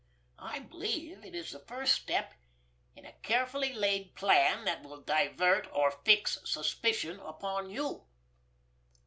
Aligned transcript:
I 0.39 0.57
believe 0.57 1.23
it 1.23 1.35
is 1.35 1.51
the 1.51 1.59
first 1.59 1.93
step 1.95 2.33
in 2.95 3.05
a 3.05 3.13
carefully 3.21 3.71
laid 3.71 4.15
plan 4.15 4.65
that 4.65 4.81
will 4.81 5.01
divert, 5.03 5.71
or 5.71 5.91
fix, 5.91 6.39
suspicion 6.43 7.19
upon 7.19 7.69
you." 7.69 8.07